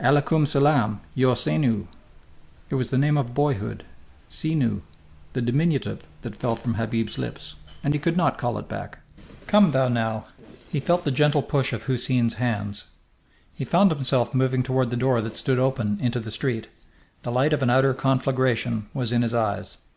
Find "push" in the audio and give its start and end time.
11.44-11.72